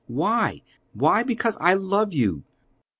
"Why?" 0.07 0.63
"Why? 0.95 1.21
Because 1.21 1.57
I 1.57 1.75
love 1.75 2.11
you." 2.11 2.43